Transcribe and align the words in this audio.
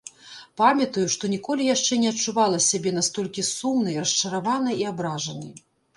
Памятаю, 0.59 1.03
што 1.15 1.29
ніколі 1.33 1.67
яшчэ 1.75 1.93
не 2.03 2.09
адчувала 2.13 2.61
сябе 2.69 2.95
настолькі 2.97 3.45
сумнай, 3.51 4.01
расчараванай 4.07 4.75
і 4.85 4.87
абражанай. 4.95 5.53